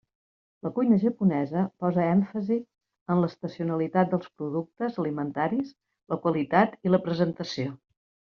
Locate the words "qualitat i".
6.25-6.95